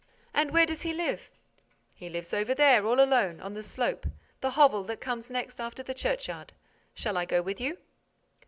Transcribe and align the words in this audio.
'""And 0.33 0.49
where 0.49 0.65
does 0.65 0.81
he 0.81 0.93
live?" 0.93 1.29
"He 1.93 2.09
lives 2.09 2.33
over 2.33 2.55
there, 2.55 2.87
all 2.87 2.99
alone—on 2.99 3.53
the 3.53 3.61
slope—the 3.61 4.49
hovel 4.49 4.83
that 4.85 4.99
comes 4.99 5.29
next 5.29 5.59
after 5.59 5.83
the 5.83 5.93
churchyard.—Shall 5.93 7.17
I 7.17 7.25
go 7.25 7.43
with 7.43 7.61
you?" 7.61 7.77